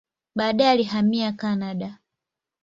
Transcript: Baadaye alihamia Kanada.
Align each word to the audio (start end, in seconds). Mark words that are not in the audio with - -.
Baadaye 0.35 0.69
alihamia 0.71 1.31
Kanada. 1.33 1.97